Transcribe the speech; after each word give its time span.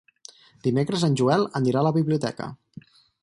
Dimecres 0.67 1.05
en 1.09 1.17
Joel 1.21 1.45
anirà 1.61 1.81
a 1.83 1.87
la 1.91 1.93
biblioteca. 1.99 2.51